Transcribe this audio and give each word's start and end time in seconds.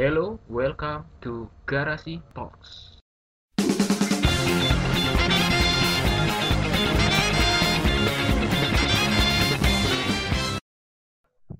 Hello, 0.00 0.40
welcome 0.48 1.04
to 1.20 1.44
Garasi 1.68 2.24
Talks. 2.32 2.96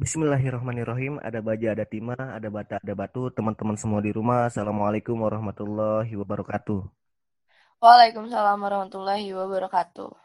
Bismillahirrahmanirrahim. 0.01 1.21
Ada 1.21 1.45
baja, 1.45 1.77
ada 1.77 1.85
timah, 1.85 2.17
ada 2.17 2.49
bata, 2.49 2.81
ada 2.81 2.95
batu. 2.97 3.29
Teman-teman 3.29 3.77
semua 3.77 4.01
di 4.01 4.09
rumah, 4.09 4.49
Assalamualaikum 4.49 5.21
warahmatullahi 5.21 6.09
wabarakatuh. 6.17 6.81
Waalaikumsalam 7.85 8.57
warahmatullahi 8.57 9.37
wabarakatuh. 9.37 10.17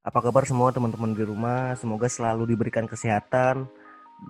Apa 0.00 0.18
kabar 0.24 0.48
semua 0.48 0.72
teman-teman 0.72 1.12
di 1.12 1.28
rumah? 1.28 1.76
Semoga 1.76 2.08
selalu 2.08 2.56
diberikan 2.56 2.88
kesehatan 2.88 3.68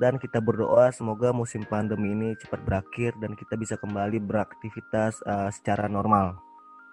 dan 0.01 0.17
kita 0.17 0.41
berdoa 0.41 0.89
semoga 0.95 1.35
musim 1.37 1.67
pandemi 1.69 2.17
ini 2.17 2.33
cepat 2.41 2.65
berakhir 2.65 3.13
dan 3.21 3.37
kita 3.37 3.59
bisa 3.61 3.77
kembali 3.77 4.23
beraktivitas 4.25 5.21
uh, 5.29 5.53
secara 5.53 5.91
normal. 5.91 6.41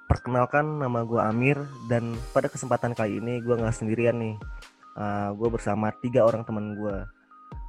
Perkenalkan 0.09 0.81
nama 0.81 1.05
gue 1.05 1.21
Amir 1.21 1.57
dan 1.85 2.17
pada 2.33 2.49
kesempatan 2.49 2.97
kali 2.97 3.21
ini 3.21 3.39
gue 3.39 3.55
nggak 3.55 3.77
sendirian 3.77 4.17
nih. 4.17 4.35
Uh, 4.97 5.31
gue 5.37 5.47
bersama 5.53 5.93
tiga 6.01 6.25
orang 6.25 6.43
teman 6.43 6.75
gue. 6.75 6.97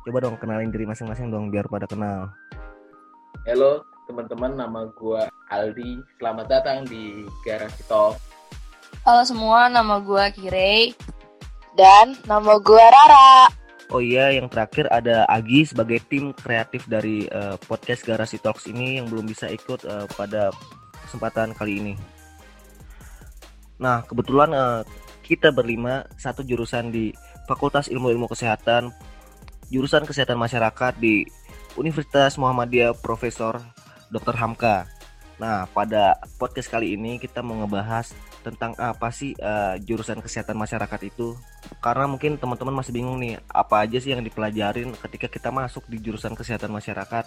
Coba 0.09 0.18
dong 0.24 0.40
kenalin 0.40 0.73
diri 0.73 0.88
masing-masing 0.88 1.28
dong 1.28 1.52
biar 1.52 1.68
pada 1.68 1.84
kenal. 1.84 2.32
Halo 3.45 3.84
teman-teman, 4.09 4.56
nama 4.56 4.88
gue 4.90 5.23
Aldi. 5.52 6.01
Selamat 6.18 6.46
datang 6.48 6.88
di 6.88 7.23
Garasi 7.46 7.84
Talk. 7.87 8.18
Halo 9.06 9.23
semua, 9.23 9.70
nama 9.70 10.02
gue 10.02 10.24
Kirei 10.34 10.96
dan 11.78 12.18
nama 12.26 12.59
gue 12.59 12.82
Rara. 12.82 13.59
Oh 13.90 13.98
iya, 13.98 14.30
yang 14.30 14.46
terakhir 14.46 14.86
ada 14.86 15.26
Agi 15.26 15.66
sebagai 15.66 15.98
tim 16.06 16.30
kreatif 16.30 16.86
dari 16.86 17.26
uh, 17.26 17.58
podcast 17.66 18.06
Garasi 18.06 18.38
Talks 18.38 18.70
ini 18.70 19.02
yang 19.02 19.10
belum 19.10 19.26
bisa 19.26 19.50
ikut 19.50 19.82
uh, 19.82 20.06
pada 20.14 20.54
kesempatan 21.06 21.50
kali 21.58 21.82
ini. 21.82 21.95
Nah, 23.82 24.06
kebetulan 24.06 24.54
uh, 24.54 24.80
kita 25.26 25.50
berlima 25.50 26.06
satu 26.15 26.46
jurusan 26.46 26.95
di 26.95 27.10
Fakultas 27.50 27.90
Ilmu-Ilmu 27.90 28.30
Kesehatan 28.30 28.95
jurusan 29.74 30.06
Kesehatan 30.06 30.38
Masyarakat 30.38 30.98
di 30.98 31.26
Universitas 31.78 32.38
Muhammadiyah 32.38 32.95
Profesor 32.98 33.59
Dr. 34.10 34.34
Hamka. 34.38 34.87
Nah, 35.41 35.65
pada 35.73 36.21
podcast 36.37 36.69
kali 36.69 37.01
ini 37.01 37.16
kita 37.16 37.41
mau 37.41 37.57
ngebahas 37.65 38.13
tentang 38.45 38.77
apa 38.77 39.09
sih 39.09 39.33
uh, 39.41 39.80
jurusan 39.80 40.21
kesehatan 40.21 40.52
masyarakat 40.52 41.01
itu. 41.09 41.33
Karena 41.80 42.05
mungkin 42.05 42.37
teman-teman 42.37 42.77
masih 42.77 42.93
bingung 42.93 43.16
nih, 43.16 43.41
apa 43.49 43.88
aja 43.88 43.96
sih 43.96 44.13
yang 44.13 44.21
dipelajarin 44.21 44.93
ketika 45.01 45.33
kita 45.33 45.49
masuk 45.49 45.88
di 45.88 45.96
jurusan 45.96 46.37
kesehatan 46.37 46.68
masyarakat. 46.68 47.24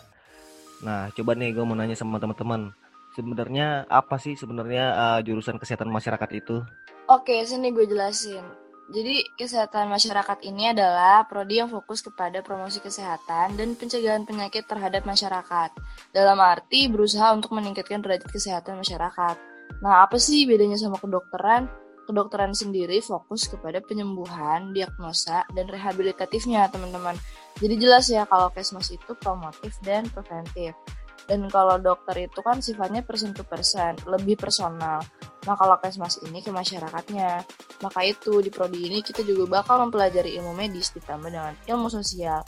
Nah, 0.85 1.09
coba 1.09 1.33
nih 1.33 1.57
gue 1.57 1.65
mau 1.65 1.73
nanya 1.73 1.97
sama 1.97 2.21
teman-teman. 2.21 2.69
Sebenarnya 3.17 3.89
apa 3.89 4.21
sih 4.21 4.37
sebenarnya 4.37 4.93
uh, 4.93 5.19
jurusan 5.25 5.57
kesehatan 5.57 5.89
masyarakat 5.89 6.29
itu? 6.37 6.61
Oke, 7.09 7.41
sini 7.49 7.73
gue 7.73 7.89
jelasin. 7.89 8.62
Jadi, 8.91 9.23
kesehatan 9.39 9.87
masyarakat 9.87 10.43
ini 10.43 10.75
adalah 10.75 11.23
prodi 11.23 11.63
yang 11.63 11.71
fokus 11.71 12.03
kepada 12.03 12.43
promosi 12.43 12.83
kesehatan 12.83 13.55
dan 13.55 13.79
pencegahan 13.79 14.27
penyakit 14.27 14.67
terhadap 14.67 15.07
masyarakat. 15.07 15.71
Dalam 16.11 16.35
arti 16.43 16.91
berusaha 16.91 17.31
untuk 17.31 17.55
meningkatkan 17.55 18.03
derajat 18.03 18.27
kesehatan 18.27 18.83
masyarakat. 18.83 19.35
Nah, 19.79 20.03
apa 20.03 20.19
sih 20.19 20.43
bedanya 20.43 20.75
sama 20.75 20.99
kedokteran? 20.99 21.71
Kedokteran 22.03 22.51
sendiri 22.51 22.99
fokus 22.99 23.47
kepada 23.47 23.79
penyembuhan, 23.79 24.75
diagnosa, 24.75 25.47
dan 25.55 25.71
rehabilitatifnya, 25.71 26.67
teman-teman. 26.67 27.15
Jadi 27.63 27.79
jelas 27.79 28.11
ya 28.11 28.27
kalau 28.27 28.51
kesmas 28.51 28.91
itu 28.91 29.15
promotif 29.23 29.71
dan 29.87 30.03
preventif. 30.11 30.75
Dan 31.23 31.47
kalau 31.47 31.79
dokter 31.79 32.27
itu 32.27 32.43
kan 32.43 32.59
sifatnya 32.59 32.99
person 32.99 33.31
to 33.31 33.47
person, 33.47 33.95
lebih 34.03 34.35
personal. 34.35 34.99
Nah 35.43 35.55
kalau 35.59 35.75
kesmas 35.79 36.19
ini 36.23 36.39
ke 36.39 36.49
masyarakatnya. 36.49 37.43
Maka 37.83 37.99
itu 38.07 38.39
di 38.39 38.47
prodi 38.47 38.87
ini 38.87 39.03
kita 39.03 39.23
juga 39.27 39.61
bakal 39.61 39.83
mempelajari 39.87 40.39
ilmu 40.39 40.55
medis 40.55 40.95
ditambah 40.95 41.29
dengan 41.29 41.53
ilmu 41.67 41.91
sosial. 41.91 42.43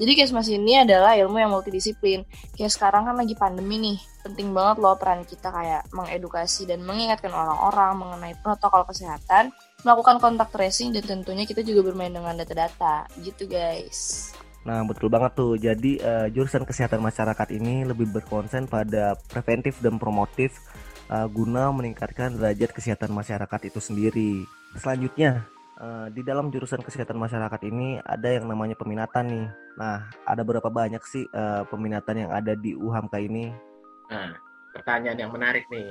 Jadi 0.00 0.16
kesmas 0.16 0.48
ini 0.48 0.80
adalah 0.80 1.12
ilmu 1.12 1.36
yang 1.36 1.52
multidisiplin. 1.52 2.24
Kayak 2.56 2.72
sekarang 2.72 3.04
kan 3.04 3.20
lagi 3.20 3.36
pandemi 3.36 3.76
nih, 3.76 3.98
penting 4.24 4.56
banget 4.56 4.80
loh 4.80 4.96
peran 4.96 5.28
kita 5.28 5.52
kayak 5.52 5.84
mengedukasi 5.92 6.64
dan 6.64 6.80
mengingatkan 6.80 7.28
orang-orang 7.28 8.00
mengenai 8.00 8.32
protokol 8.40 8.88
kesehatan, 8.88 9.52
melakukan 9.84 10.16
kontak 10.16 10.48
tracing 10.56 10.96
dan 10.96 11.04
tentunya 11.04 11.44
kita 11.44 11.60
juga 11.60 11.92
bermain 11.92 12.08
dengan 12.08 12.32
data-data. 12.32 13.12
Gitu 13.20 13.44
guys. 13.44 14.32
Nah, 14.64 14.80
betul 14.88 15.12
banget 15.12 15.36
tuh. 15.36 15.60
Jadi 15.60 16.00
uh, 16.00 16.32
jurusan 16.32 16.64
kesehatan 16.64 17.04
masyarakat 17.04 17.48
ini 17.52 17.84
lebih 17.84 18.08
berkonsen 18.08 18.72
pada 18.72 19.20
preventif 19.28 19.84
dan 19.84 20.00
promotif 20.00 20.56
uh, 21.10 21.26
guna 21.26 21.74
meningkatkan 21.74 22.38
derajat 22.38 22.70
kesehatan 22.70 23.10
masyarakat 23.10 23.60
itu 23.66 23.80
sendiri. 23.82 24.46
Selanjutnya, 24.78 25.44
uh, 25.82 26.06
di 26.14 26.22
dalam 26.22 26.48
jurusan 26.54 26.80
kesehatan 26.80 27.18
masyarakat 27.18 27.60
ini 27.66 27.98
ada 28.00 28.30
yang 28.30 28.46
namanya 28.46 28.78
peminatan 28.78 29.26
nih. 29.26 29.46
Nah, 29.76 30.06
ada 30.22 30.42
berapa 30.46 30.70
banyak 30.70 31.02
sih 31.02 31.26
uh, 31.34 31.66
peminatan 31.66 32.26
yang 32.26 32.30
ada 32.30 32.54
di 32.54 32.72
UHAMKA 32.78 33.18
ini? 33.26 33.50
Nah, 34.08 34.38
pertanyaan 34.72 35.18
yang 35.18 35.32
menarik 35.34 35.66
nih. 35.68 35.90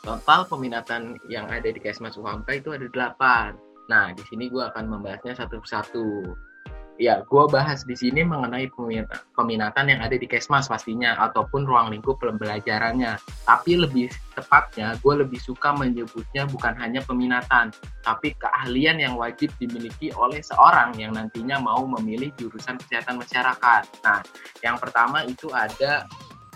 Total 0.00 0.48
peminatan 0.48 1.20
yang 1.28 1.44
ada 1.52 1.68
di 1.68 1.76
Kesmas 1.76 2.16
UHAMKA 2.16 2.52
itu 2.56 2.72
ada 2.72 2.88
delapan. 2.88 3.52
Nah, 3.92 4.16
di 4.16 4.24
sini 4.24 4.48
gue 4.48 4.64
akan 4.64 4.88
membahasnya 4.88 5.36
satu 5.36 5.60
persatu 5.60 6.24
ya 7.00 7.24
gue 7.24 7.44
bahas 7.48 7.88
di 7.88 7.96
sini 7.96 8.20
mengenai 8.20 8.68
peminatan 9.32 9.88
yang 9.88 10.04
ada 10.04 10.20
di 10.20 10.28
Kesmas 10.28 10.68
pastinya 10.68 11.16
ataupun 11.16 11.64
ruang 11.64 11.88
lingkup 11.88 12.20
pembelajarannya. 12.20 13.16
Tapi 13.48 13.80
lebih 13.80 14.12
tepatnya 14.36 14.92
gue 15.00 15.24
lebih 15.24 15.40
suka 15.40 15.72
menyebutnya 15.72 16.44
bukan 16.52 16.76
hanya 16.76 17.00
peminatan, 17.00 17.72
tapi 18.04 18.36
keahlian 18.36 19.00
yang 19.00 19.16
wajib 19.16 19.48
dimiliki 19.56 20.12
oleh 20.12 20.44
seorang 20.44 20.92
yang 21.00 21.16
nantinya 21.16 21.56
mau 21.56 21.88
memilih 21.88 22.36
jurusan 22.36 22.76
kesehatan 22.76 23.16
masyarakat. 23.16 23.82
Nah, 24.04 24.20
yang 24.60 24.76
pertama 24.76 25.24
itu 25.24 25.48
ada 25.56 26.04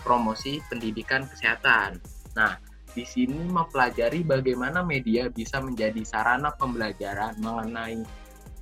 promosi 0.05 0.61
pendidikan 0.69 1.25
kesehatan. 1.25 1.97
Nah, 2.37 2.61
di 2.93 3.01
sini 3.01 3.49
mempelajari 3.49 4.21
bagaimana 4.21 4.85
media 4.85 5.27
bisa 5.33 5.57
menjadi 5.57 6.05
sarana 6.05 6.53
pembelajaran 6.53 7.33
mengenai 7.41 8.05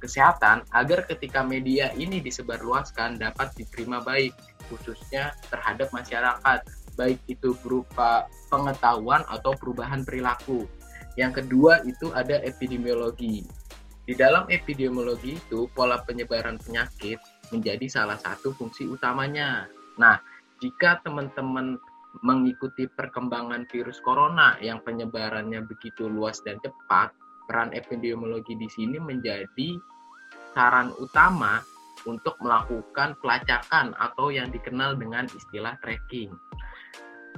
kesehatan 0.03 0.67
agar 0.75 1.07
ketika 1.07 1.39
media 1.39 1.95
ini 1.95 2.19
disebarluaskan 2.19 3.15
dapat 3.15 3.55
diterima 3.55 4.03
baik 4.03 4.35
khususnya 4.67 5.31
terhadap 5.47 5.87
masyarakat 5.95 6.59
baik 6.99 7.23
itu 7.31 7.55
berupa 7.63 8.27
pengetahuan 8.51 9.25
atau 9.31 9.55
perubahan 9.57 10.05
perilaku. 10.05 10.67
Yang 11.15 11.45
kedua 11.45 11.81
itu 11.87 12.11
ada 12.13 12.41
epidemiologi. 12.43 13.45
Di 14.03 14.13
dalam 14.13 14.49
epidemiologi 14.51 15.39
itu 15.39 15.71
pola 15.71 16.03
penyebaran 16.03 16.59
penyakit 16.59 17.17
menjadi 17.55 17.87
salah 17.87 18.19
satu 18.19 18.51
fungsi 18.51 18.83
utamanya. 18.89 19.71
Nah, 19.95 20.19
jika 20.59 20.99
teman-teman 21.05 21.79
mengikuti 22.21 22.85
perkembangan 22.85 23.65
virus 23.71 23.97
corona 24.05 24.59
yang 24.61 24.83
penyebarannya 24.85 25.65
begitu 25.65 26.05
luas 26.05 26.43
dan 26.45 26.61
cepat, 26.61 27.15
peran 27.49 27.73
epidemiologi 27.73 28.53
di 28.53 28.69
sini 28.69 29.01
menjadi 29.01 29.79
saran 30.53 30.93
utama 31.01 31.65
untuk 32.05 32.35
melakukan 32.39 33.15
pelacakan 33.19 33.95
atau 33.97 34.29
yang 34.29 34.51
dikenal 34.51 34.95
dengan 34.95 35.27
istilah 35.31 35.75
tracking. 35.81 36.31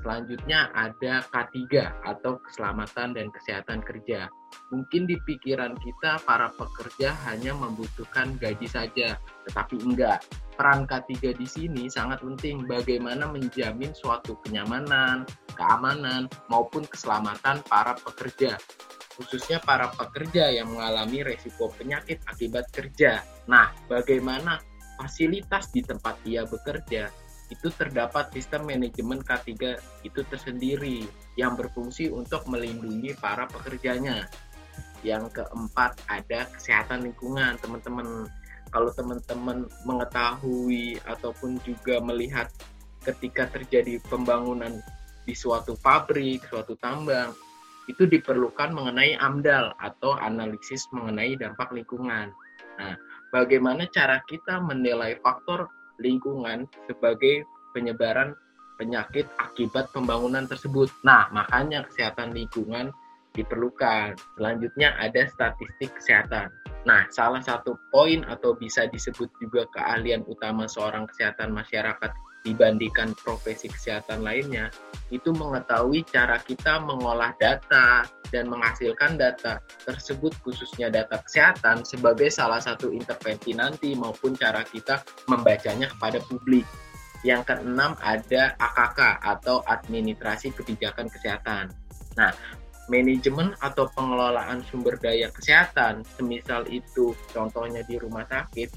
Selanjutnya 0.05 0.69
ada 0.77 1.25
K3 1.33 1.65
atau 2.05 2.37
keselamatan 2.45 3.17
dan 3.17 3.31
kesehatan 3.33 3.81
kerja. 3.81 4.29
Mungkin 4.69 5.09
di 5.09 5.17
pikiran 5.25 5.73
kita 5.81 6.21
para 6.27 6.53
pekerja 6.53 7.15
hanya 7.25 7.57
membutuhkan 7.57 8.37
gaji 8.37 8.69
saja, 8.69 9.17
tetapi 9.49 9.81
enggak. 9.81 10.21
Peran 10.53 10.85
K3 10.85 11.33
di 11.33 11.47
sini 11.47 11.83
sangat 11.89 12.21
penting 12.21 12.69
bagaimana 12.69 13.25
menjamin 13.33 13.97
suatu 13.97 14.37
kenyamanan, 14.45 15.25
keamanan 15.57 16.29
maupun 16.53 16.85
keselamatan 16.85 17.65
para 17.65 17.97
pekerja 17.97 18.61
khususnya 19.15 19.63
para 19.63 19.89
pekerja 19.95 20.51
yang 20.51 20.75
mengalami 20.75 21.23
resiko 21.23 21.71
penyakit 21.71 22.19
akibat 22.27 22.67
kerja. 22.69 23.23
Nah, 23.47 23.71
bagaimana 23.87 24.59
fasilitas 24.99 25.71
di 25.71 25.83
tempat 25.83 26.19
ia 26.27 26.43
bekerja 26.43 27.07
itu 27.53 27.67
terdapat 27.77 28.33
sistem 28.33 28.65
manajemen 28.65 29.21
K3 29.21 29.77
itu 30.01 30.21
tersendiri 30.25 31.05
yang 31.37 31.53
berfungsi 31.53 32.09
untuk 32.09 32.43
melindungi 32.49 33.13
para 33.15 33.45
pekerjanya. 33.45 34.25
Yang 35.05 35.37
keempat 35.37 36.01
ada 36.09 36.49
kesehatan 36.49 37.05
lingkungan, 37.05 37.61
teman-teman. 37.61 38.25
Kalau 38.73 38.89
teman-teman 38.91 39.69
mengetahui 39.85 40.99
ataupun 41.05 41.61
juga 41.61 42.01
melihat 42.01 42.49
ketika 43.05 43.45
terjadi 43.53 44.01
pembangunan 44.09 44.81
di 45.23 45.37
suatu 45.37 45.77
pabrik, 45.77 46.43
suatu 46.49 46.73
tambang, 46.81 47.31
itu 47.85 48.09
diperlukan 48.09 48.73
mengenai 48.73 49.17
AMDAL 49.17 49.77
atau 49.77 50.17
analisis 50.17 50.85
mengenai 50.89 51.37
dampak 51.37 51.69
lingkungan. 51.69 52.33
Nah, 52.81 52.95
bagaimana 53.29 53.85
cara 53.93 54.19
kita 54.25 54.59
menilai 54.59 55.21
faktor 55.21 55.69
lingkungan 56.01 56.67
sebagai 56.89 57.45
penyebaran 57.71 58.35
penyakit 58.75 59.27
akibat 59.39 59.91
pembangunan 59.95 60.43
tersebut. 60.47 60.91
Nah, 61.07 61.31
makanya 61.31 61.87
kesehatan 61.87 62.35
lingkungan 62.35 62.91
diperlukan. 63.35 64.15
Selanjutnya 64.39 64.95
ada 64.99 65.27
statistik 65.27 65.91
kesehatan. 65.99 66.51
Nah, 66.87 67.07
salah 67.11 67.41
satu 67.43 67.75
poin 67.89 68.23
atau 68.27 68.55
bisa 68.55 68.87
disebut 68.87 69.27
juga 69.41 69.67
keahlian 69.75 70.23
utama 70.27 70.69
seorang 70.69 71.09
kesehatan 71.09 71.51
masyarakat 71.51 72.11
dibandingkan 72.45 73.17
profesi 73.17 73.65
kesehatan 73.65 74.21
lainnya, 74.21 74.69
itu 75.09 75.33
mengetahui 75.33 76.05
cara 76.05 76.37
kita 76.37 76.77
mengolah 76.85 77.33
data 77.41 78.05
dan 78.29 78.45
menghasilkan 78.47 79.17
data 79.17 79.61
tersebut 79.81 80.31
khususnya 80.45 80.93
data 80.93 81.19
kesehatan 81.25 81.81
sebagai 81.81 82.29
salah 82.29 82.61
satu 82.61 82.93
intervensi 82.93 83.57
nanti 83.57 83.97
maupun 83.97 84.37
cara 84.37 84.61
kita 84.61 85.01
membacanya 85.25 85.89
kepada 85.89 86.21
publik. 86.29 86.63
Yang 87.25 87.57
keenam 87.57 87.97
ada 88.05 88.53
AKK 88.61 88.99
atau 89.25 89.65
administrasi 89.65 90.53
kebijakan 90.53 91.09
kesehatan. 91.09 91.73
Nah, 92.21 92.29
manajemen 92.85 93.57
atau 93.65 93.89
pengelolaan 93.97 94.61
sumber 94.69 94.93
daya 95.01 95.33
kesehatan, 95.33 96.05
semisal 96.17 96.69
itu 96.69 97.17
contohnya 97.33 97.81
di 97.89 97.97
rumah 97.97 98.29
sakit, 98.29 98.69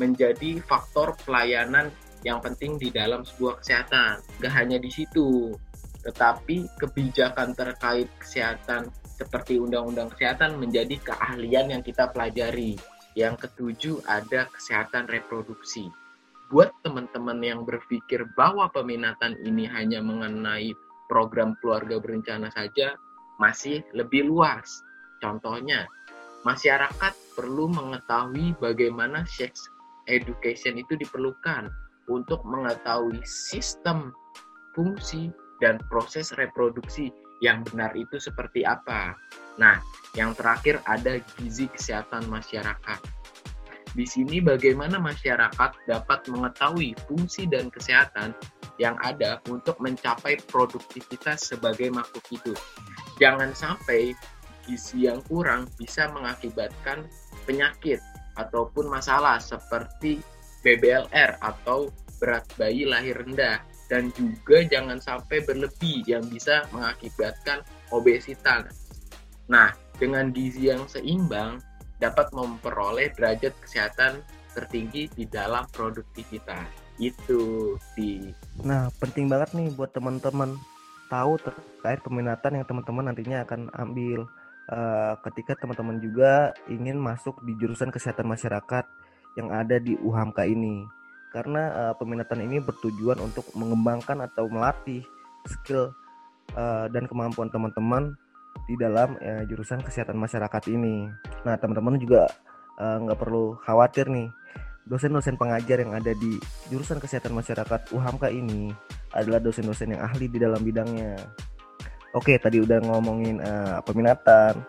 menjadi 0.00 0.58
faktor 0.64 1.14
pelayanan 1.22 1.92
yang 2.24 2.40
penting 2.40 2.80
di 2.80 2.88
dalam 2.88 3.22
sebuah 3.22 3.60
kesehatan. 3.60 4.24
Gak 4.40 4.54
hanya 4.56 4.80
di 4.80 4.88
situ, 4.88 5.52
tetapi 6.04 6.68
kebijakan 6.80 7.52
terkait 7.52 8.08
kesehatan 8.16 8.88
seperti 9.04 9.60
undang-undang 9.60 10.10
kesehatan 10.10 10.56
menjadi 10.58 10.96
keahlian 11.04 11.70
yang 11.70 11.82
kita 11.84 12.10
pelajari. 12.10 12.80
Yang 13.14 13.46
ketujuh 13.46 14.02
ada 14.10 14.50
kesehatan 14.50 15.06
reproduksi. 15.06 15.86
Buat 16.50 16.74
teman-teman 16.82 17.38
yang 17.40 17.60
berpikir 17.62 18.26
bahwa 18.34 18.66
peminatan 18.74 19.38
ini 19.46 19.70
hanya 19.70 20.02
mengenai 20.02 20.74
program 21.06 21.54
keluarga 21.62 22.02
berencana 22.02 22.50
saja, 22.50 22.98
masih 23.38 23.86
lebih 23.94 24.26
luas. 24.26 24.82
Contohnya, 25.22 25.86
masyarakat 26.42 27.14
perlu 27.38 27.70
mengetahui 27.70 28.58
bagaimana 28.58 29.22
sex 29.30 29.70
education 30.10 30.76
itu 30.76 30.98
diperlukan 30.98 31.70
untuk 32.10 32.42
mengetahui 32.44 33.20
sistem, 33.24 34.12
fungsi, 34.76 35.30
dan 35.62 35.80
proses 35.88 36.34
reproduksi 36.36 37.14
yang 37.40 37.64
benar 37.68 37.94
itu 37.94 38.18
seperti 38.20 38.66
apa. 38.66 39.14
Nah, 39.56 39.78
yang 40.18 40.34
terakhir 40.34 40.82
ada 40.84 41.22
gizi 41.38 41.70
kesehatan 41.70 42.26
masyarakat. 42.28 43.00
Di 43.94 44.02
sini 44.02 44.42
bagaimana 44.42 44.98
masyarakat 44.98 45.70
dapat 45.86 46.20
mengetahui 46.26 46.98
fungsi 47.06 47.46
dan 47.46 47.70
kesehatan 47.70 48.34
yang 48.82 48.98
ada 49.06 49.38
untuk 49.46 49.78
mencapai 49.78 50.42
produktivitas 50.50 51.46
sebagai 51.46 51.94
makhluk 51.94 52.26
hidup 52.26 52.58
jangan 53.18 53.54
sampai 53.54 54.14
gizi 54.64 55.06
yang 55.06 55.20
kurang 55.28 55.68
bisa 55.76 56.08
mengakibatkan 56.10 57.06
penyakit 57.44 58.00
ataupun 58.34 58.90
masalah 58.90 59.38
seperti 59.38 60.18
BBLR 60.64 61.38
atau 61.44 61.92
berat 62.18 62.48
bayi 62.56 62.88
lahir 62.88 63.20
rendah 63.20 63.60
dan 63.92 64.08
juga 64.16 64.64
jangan 64.64 64.96
sampai 64.96 65.44
berlebih 65.44 66.02
yang 66.08 66.24
bisa 66.26 66.64
mengakibatkan 66.72 67.60
obesitas. 67.92 68.88
Nah, 69.46 69.76
dengan 70.00 70.32
gizi 70.32 70.72
yang 70.72 70.88
seimbang 70.88 71.60
dapat 72.00 72.32
memperoleh 72.32 73.12
derajat 73.12 73.52
kesehatan 73.60 74.24
tertinggi 74.56 75.10
di 75.12 75.28
dalam 75.28 75.68
produktivitas. 75.70 76.64
Itu 76.96 77.74
di 77.98 78.32
Nah, 78.62 78.88
penting 79.02 79.26
banget 79.28 79.52
nih 79.52 79.68
buat 79.74 79.92
teman-teman 79.92 80.56
tahu 81.10 81.36
terkait 81.42 82.00
peminatan 82.00 82.62
yang 82.62 82.66
teman-teman 82.66 83.04
nantinya 83.12 83.44
akan 83.44 83.68
ambil 83.76 84.24
uh, 84.72 85.14
ketika 85.30 85.58
teman-teman 85.58 86.00
juga 86.00 86.54
ingin 86.70 86.96
masuk 86.96 87.36
di 87.44 87.52
jurusan 87.60 87.92
kesehatan 87.92 88.30
masyarakat 88.30 88.84
yang 89.34 89.50
ada 89.50 89.78
di 89.82 89.98
UHAMKA 89.98 90.46
ini 90.46 90.86
karena 91.34 91.62
uh, 91.74 91.94
peminatan 91.98 92.46
ini 92.46 92.62
bertujuan 92.62 93.18
untuk 93.18 93.50
mengembangkan 93.58 94.22
atau 94.22 94.46
melatih 94.46 95.02
skill 95.50 95.90
uh, 96.54 96.86
dan 96.86 97.10
kemampuan 97.10 97.50
teman-teman 97.50 98.14
di 98.70 98.78
dalam 98.78 99.18
uh, 99.18 99.42
jurusan 99.50 99.82
kesehatan 99.82 100.14
masyarakat 100.14 100.62
ini. 100.70 101.10
Nah, 101.42 101.58
teman-teman 101.58 101.98
juga 101.98 102.30
nggak 102.78 103.18
uh, 103.18 103.20
perlu 103.20 103.58
khawatir 103.66 104.06
nih, 104.10 104.30
dosen-dosen 104.86 105.34
pengajar 105.34 105.82
yang 105.82 105.98
ada 105.98 106.14
di 106.14 106.38
jurusan 106.70 107.02
kesehatan 107.02 107.34
masyarakat 107.34 107.90
UHAMKA 107.90 108.30
ini 108.30 108.70
adalah 109.10 109.42
dosen-dosen 109.42 109.98
yang 109.98 110.02
ahli 110.06 110.30
di 110.30 110.38
dalam 110.38 110.62
bidangnya. 110.62 111.18
Oke, 112.14 112.38
tadi 112.38 112.62
udah 112.62 112.78
ngomongin 112.78 113.42
uh, 113.42 113.82
peminatan 113.82 114.62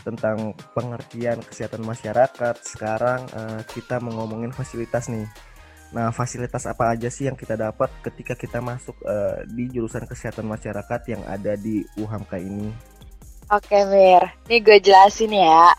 tentang 0.00 0.56
pengertian 0.72 1.40
kesehatan 1.44 1.84
masyarakat. 1.84 2.56
Sekarang 2.60 3.24
uh, 3.32 3.60
kita 3.68 4.00
mau 4.00 4.22
ngomongin 4.22 4.52
fasilitas 4.52 5.08
nih. 5.12 5.28
Nah, 5.90 6.14
fasilitas 6.14 6.70
apa 6.70 6.94
aja 6.94 7.10
sih 7.10 7.26
yang 7.26 7.34
kita 7.34 7.58
dapat 7.58 7.90
ketika 8.06 8.38
kita 8.38 8.62
masuk 8.62 8.94
uh, 9.02 9.42
di 9.50 9.66
jurusan 9.74 10.06
kesehatan 10.06 10.46
masyarakat 10.46 11.00
yang 11.10 11.22
ada 11.26 11.58
di 11.58 11.82
UHAMKA 11.98 12.38
ini? 12.38 12.70
Oke, 13.50 13.82
Mir. 13.90 14.22
Nih 14.46 14.62
gue 14.62 14.78
jelasin 14.78 15.34
ya. 15.34 15.74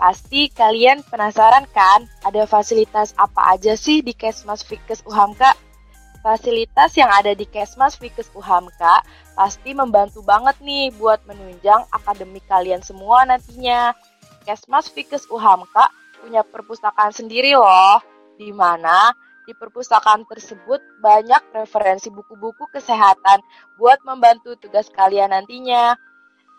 Pasti 0.00 0.48
kalian 0.48 1.04
penasaran 1.04 1.68
kan 1.68 2.08
ada 2.24 2.48
fasilitas 2.48 3.12
apa 3.20 3.52
aja 3.52 3.76
sih 3.76 4.00
di 4.00 4.16
Kesmas 4.16 4.64
Fikes 4.64 5.04
UHAMKA? 5.04 5.71
Fasilitas 6.22 6.94
yang 6.94 7.10
ada 7.10 7.34
di 7.34 7.42
Kesmas 7.50 7.98
Fikes 7.98 8.30
Uhamka 8.38 9.02
pasti 9.34 9.74
membantu 9.74 10.22
banget 10.22 10.54
nih 10.62 10.94
buat 10.94 11.18
menunjang 11.26 11.82
akademik 11.90 12.46
kalian 12.46 12.78
semua 12.78 13.26
nantinya. 13.26 13.90
Kesmas 14.46 14.86
Fikes 14.86 15.26
Uhamka 15.26 15.90
punya 16.22 16.46
perpustakaan 16.46 17.10
sendiri 17.10 17.58
loh, 17.58 17.98
di 18.38 18.54
mana 18.54 19.10
di 19.42 19.50
perpustakaan 19.58 20.22
tersebut 20.30 20.78
banyak 21.02 21.42
referensi 21.50 22.06
buku-buku 22.06 22.70
kesehatan 22.70 23.42
buat 23.74 23.98
membantu 24.06 24.54
tugas 24.62 24.86
kalian 24.94 25.34
nantinya. 25.34 25.98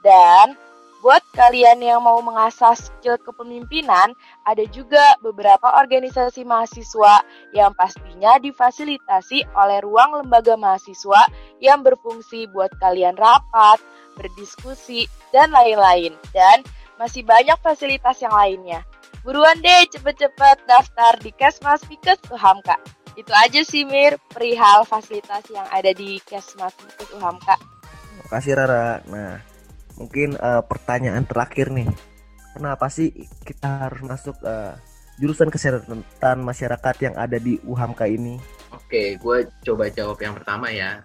Dan 0.03 0.59
Buat 1.03 1.19
kalian 1.35 1.83
yang 1.83 1.99
mau 1.99 2.23
mengasah 2.23 2.79
skill 2.79 3.19
kepemimpinan, 3.19 4.15
ada 4.47 4.63
juga 4.71 5.19
beberapa 5.19 5.67
organisasi 5.83 6.47
mahasiswa 6.47 7.27
yang 7.51 7.75
pastinya 7.75 8.39
difasilitasi 8.39 9.43
oleh 9.51 9.83
ruang 9.83 10.23
lembaga 10.23 10.55
mahasiswa 10.55 11.27
yang 11.59 11.83
berfungsi 11.83 12.47
buat 12.55 12.71
kalian 12.79 13.19
rapat, 13.19 13.83
berdiskusi, 14.15 15.11
dan 15.35 15.51
lain-lain. 15.51 16.15
Dan 16.31 16.63
masih 16.95 17.27
banyak 17.27 17.59
fasilitas 17.59 18.23
yang 18.23 18.31
lainnya. 18.31 18.87
Buruan 19.27 19.59
deh 19.59 19.83
cepet-cepet 19.91 20.63
daftar 20.71 21.19
di 21.19 21.35
Kesmas 21.35 21.83
Fikes 21.83 22.31
Uhamka. 22.31 22.79
Itu 23.19 23.35
aja 23.35 23.59
sih 23.67 23.83
Mir, 23.83 24.15
perihal 24.31 24.87
fasilitas 24.87 25.51
yang 25.51 25.67
ada 25.67 25.91
di 25.91 26.23
Kesmas 26.23 26.71
Fikes 26.79 27.11
Uhamka. 27.11 27.59
Makasih 28.23 28.55
Rara. 28.55 29.03
Nah, 29.11 29.52
mungkin 29.97 30.35
uh, 30.39 30.63
pertanyaan 30.65 31.25
terakhir 31.25 31.69
nih. 31.69 31.89
Kenapa 32.53 32.89
sih 32.89 33.09
kita 33.41 33.89
harus 33.89 34.01
masuk 34.05 34.37
uh, 34.45 34.77
jurusan 35.17 35.49
kesehatan 35.49 36.37
masyarakat 36.41 36.95
yang 37.01 37.15
ada 37.17 37.37
di 37.41 37.57
UHAMKA 37.65 38.05
ini? 38.09 38.37
Oke 38.73 39.17
gue 39.17 39.37
coba 39.65 39.89
jawab 39.89 40.17
yang 40.21 40.37
pertama 40.37 40.69
ya. 40.69 41.01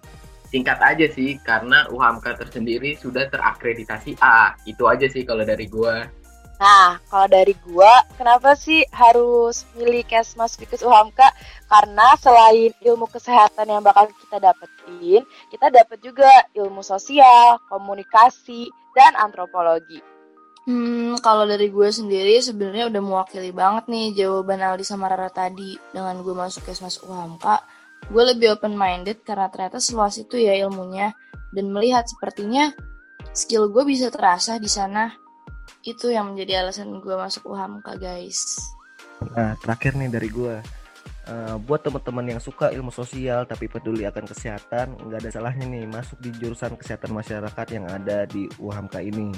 Singkat 0.49 0.81
aja 0.81 1.05
sih 1.13 1.37
karena 1.45 1.85
UHAMKA 1.93 2.41
tersendiri 2.41 2.97
sudah 2.97 3.29
terakreditasi 3.29 4.17
A. 4.21 4.57
Itu 4.65 4.89
aja 4.89 5.05
sih 5.05 5.21
kalau 5.25 5.45
dari 5.45 5.69
gue 5.69 6.19
Nah, 6.59 6.99
kalau 7.07 7.27
dari 7.31 7.55
gua, 7.63 8.03
kenapa 8.19 8.51
sih 8.51 8.83
harus 8.91 9.63
milih 9.79 10.03
Kesmas 10.03 10.59
Fikes 10.59 10.83
Uhamka? 10.83 11.31
Karena 11.71 12.19
selain 12.19 12.75
ilmu 12.83 13.07
kesehatan 13.07 13.71
yang 13.71 13.79
bakal 13.79 14.11
kita 14.11 14.43
dapetin, 14.43 15.23
kita 15.47 15.71
dapat 15.71 15.97
juga 16.03 16.27
ilmu 16.79 16.87
sosial, 16.87 17.59
komunikasi, 17.67 18.71
dan 18.95 19.19
antropologi. 19.19 19.99
Hmm, 20.63 21.19
kalau 21.19 21.43
dari 21.43 21.67
gue 21.67 21.89
sendiri 21.91 22.39
sebenarnya 22.39 22.87
udah 22.87 23.01
mewakili 23.03 23.51
banget 23.51 23.91
nih 23.91 24.15
jawaban 24.15 24.63
Aldi 24.63 24.87
sama 24.87 25.11
Rara 25.11 25.27
tadi. 25.27 25.75
Dengan 25.91 26.23
gue 26.23 26.31
masuk 26.31 26.63
Kesmas 26.63 27.03
Uhamka, 27.03 27.59
gue 28.07 28.23
lebih 28.31 28.55
open 28.55 28.79
minded 28.79 29.19
karena 29.27 29.51
ternyata 29.51 29.83
seluas 29.83 30.15
itu 30.15 30.39
ya 30.39 30.55
ilmunya 30.55 31.11
dan 31.51 31.67
melihat 31.67 32.07
sepertinya 32.07 32.71
skill 33.35 33.67
gue 33.67 33.83
bisa 33.83 34.07
terasa 34.07 34.55
di 34.55 34.71
sana 34.71 35.11
itu 35.83 36.07
yang 36.07 36.31
menjadi 36.31 36.63
alasan 36.63 37.03
gue 37.03 37.15
masuk 37.15 37.51
UHAMKA 37.51 37.99
guys 37.99 38.39
nah 39.35 39.53
terakhir 39.59 39.99
nih 39.99 40.09
dari 40.09 40.29
gue 40.31 40.55
uh, 41.29 41.55
buat 41.61 41.85
teman-teman 41.85 42.35
yang 42.35 42.41
suka 42.41 42.73
ilmu 42.73 42.89
sosial 42.89 43.45
tapi 43.45 43.69
peduli 43.69 44.03
akan 44.09 44.25
kesehatan 44.25 44.97
nggak 44.97 45.19
ada 45.21 45.31
salahnya 45.31 45.65
nih 45.69 45.85
masuk 45.85 46.17
di 46.19 46.33
jurusan 46.35 46.73
kesehatan 46.75 47.13
masyarakat 47.13 47.67
yang 47.69 47.85
ada 47.85 48.25
di 48.25 48.49
UHAMKA 48.57 48.99
ini 49.05 49.31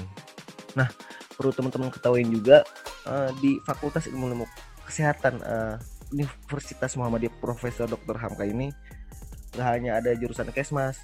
nah 0.72 0.88
perlu 1.36 1.52
teman-teman 1.52 1.92
ketahuin 1.92 2.32
juga 2.32 2.64
uh, 3.04 3.28
di 3.44 3.60
Fakultas 3.62 4.08
Ilmu 4.08 4.32
Ilmu 4.32 4.46
Kesehatan 4.88 5.40
uh, 5.44 5.76
Universitas 6.12 6.96
Muhammadiyah 6.96 7.32
Profesor 7.40 7.88
Dr. 7.88 8.16
Hamka 8.20 8.44
ini 8.44 8.72
nggak 9.52 9.68
hanya 9.68 10.00
ada 10.00 10.12
jurusan 10.16 10.48
kesmas 10.52 10.96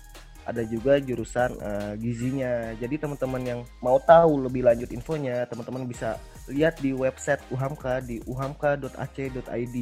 ada 0.48 0.64
juga 0.64 0.96
jurusan 0.96 1.60
uh, 1.60 1.92
gizinya 2.00 2.72
jadi 2.80 2.96
teman-teman 2.96 3.42
yang 3.44 3.60
mau 3.84 4.00
tahu 4.00 4.48
lebih 4.48 4.64
lanjut 4.64 4.88
infonya 4.88 5.44
teman-teman 5.44 5.84
bisa 5.84 6.16
lihat 6.48 6.80
di 6.80 6.96
website 6.96 7.44
uhamka 7.52 8.00
di 8.00 8.24
uhamka.ac.id 8.24 9.76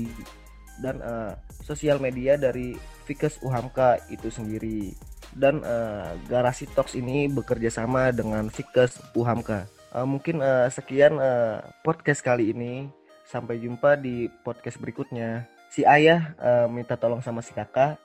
dan 0.82 1.00
uh, 1.00 1.32
sosial 1.64 1.98
media 1.98 2.36
dari 2.36 2.76
Fikes 3.06 3.40
Uhamka 3.40 4.02
itu 4.10 4.28
sendiri 4.28 4.92
dan 5.36 5.60
uh, 5.62 6.16
Garasi 6.26 6.64
Talks 6.72 6.96
ini 6.96 7.28
bekerja 7.28 7.68
sama 7.68 8.10
dengan 8.10 8.48
Fikes 8.48 9.12
Uhamka. 9.12 9.68
Uh, 9.92 10.08
mungkin 10.08 10.40
uh, 10.40 10.66
sekian 10.72 11.20
uh, 11.20 11.60
podcast 11.84 12.24
kali 12.24 12.52
ini. 12.52 12.88
Sampai 13.26 13.58
jumpa 13.58 13.98
di 13.98 14.30
podcast 14.46 14.78
berikutnya. 14.78 15.50
Si 15.66 15.82
ayah 15.82 16.32
uh, 16.38 16.70
minta 16.70 16.94
tolong 16.94 17.20
sama 17.20 17.42
si 17.42 17.50
kakak. 17.50 17.98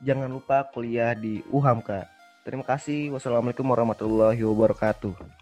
Jangan 0.00 0.30
lupa 0.30 0.64
kuliah 0.70 1.12
di 1.12 1.42
Uhamka. 1.50 2.06
Terima 2.46 2.64
kasih. 2.64 3.12
Wassalamualaikum 3.12 3.66
warahmatullahi 3.66 4.40
wabarakatuh. 4.40 5.39